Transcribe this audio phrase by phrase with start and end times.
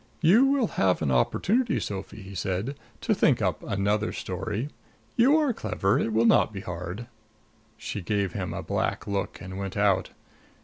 [0.21, 4.69] "You will have an opportunity, Sophie," he said, "to think up another story.
[5.15, 7.05] You are clever it will not be hard."
[7.77, 10.09] She gave him a black look and went out.